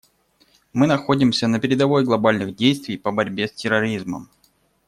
[0.73, 4.31] Мы находимся на передовой глобальных действий по борьбе с терроризмом.